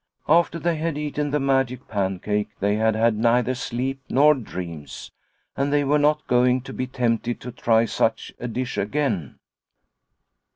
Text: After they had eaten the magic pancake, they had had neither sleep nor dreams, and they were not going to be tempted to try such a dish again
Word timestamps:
After 0.27 0.57
they 0.57 0.77
had 0.77 0.97
eaten 0.97 1.29
the 1.29 1.39
magic 1.39 1.87
pancake, 1.87 2.49
they 2.59 2.73
had 2.77 2.95
had 2.95 3.15
neither 3.19 3.53
sleep 3.53 4.01
nor 4.09 4.33
dreams, 4.33 5.11
and 5.55 5.71
they 5.71 5.83
were 5.83 5.99
not 5.99 6.25
going 6.25 6.61
to 6.61 6.73
be 6.73 6.87
tempted 6.87 7.39
to 7.39 7.51
try 7.51 7.85
such 7.85 8.33
a 8.39 8.47
dish 8.47 8.79
again 8.79 9.37